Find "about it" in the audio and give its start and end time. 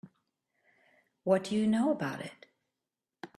1.91-2.47